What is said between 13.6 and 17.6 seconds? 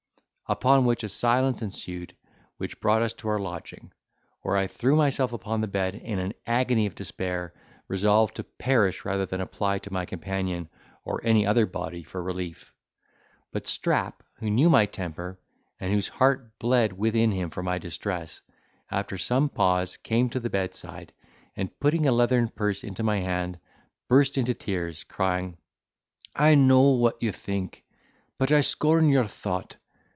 Strap, who knew my temper, and whose heart bled within him